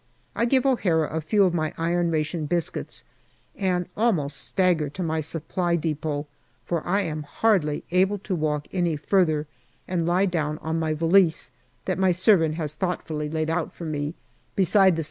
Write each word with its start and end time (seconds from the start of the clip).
I 0.35 0.45
give 0.45 0.65
O'Hara 0.65 1.15
a 1.15 1.21
few 1.21 1.43
of 1.43 1.53
my 1.53 1.75
iron 1.77 2.09
ration 2.09 2.47
biscuits 2.47 3.03
and 3.55 3.87
almost 3.95 4.35
stagger 4.37 4.89
to 4.89 5.03
my 5.03 5.21
Supply 5.21 5.75
depot, 5.75 6.25
for 6.65 6.83
I 6.87 7.01
am 7.01 7.21
hardly 7.21 7.83
able 7.91 8.17
to 8.17 8.33
walk 8.33 8.65
any 8.73 8.95
further, 8.97 9.45
and 9.87 10.07
lie 10.07 10.25
down 10.25 10.57
on 10.57 10.79
my 10.79 10.95
valise, 10.95 11.51
that 11.85 11.99
my 11.99 12.09
servant 12.11 12.55
has 12.55 12.73
thoughtfully 12.73 13.29
laid 13.29 13.51
out 13.51 13.75
for 13.75 13.85
me, 13.85 14.15
beside 14.55 14.95
the 14.95 14.99
S. 14.99 14.99